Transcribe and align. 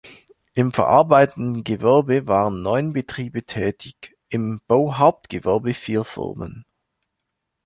Im 0.55 0.71
verarbeitenden 0.71 1.63
Gewerbe 1.63 2.27
waren 2.27 2.63
neun 2.63 2.91
Betriebe 2.91 3.43
tätig, 3.43 4.17
im 4.29 4.59
Bauhauptgewerbe 4.67 5.75
vier 5.75 6.03
Firmen. 6.05 6.65